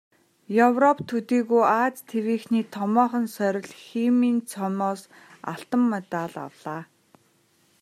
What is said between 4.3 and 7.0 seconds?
цом"-оос алтан медаль авлаа.